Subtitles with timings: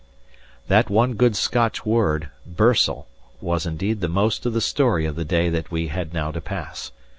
[0.67, 3.05] That one good Scotch word, "birstle,"
[3.39, 6.41] was indeed the most of the story of the day that we had now to
[6.41, 6.91] pass.